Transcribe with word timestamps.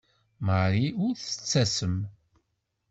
Marie 0.45 0.91
ur 1.05 1.13
tettasem. 1.17 1.97